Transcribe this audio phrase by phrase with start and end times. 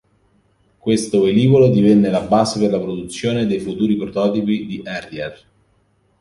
[0.79, 5.43] Questo velivolo divenne la base per la produzione dei futuri prototipi di Harrier.